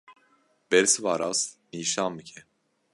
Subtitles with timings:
[0.71, 2.39] Bersiva rast nîşan bike.